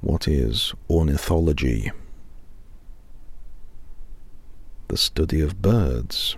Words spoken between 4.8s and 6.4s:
The study of birds.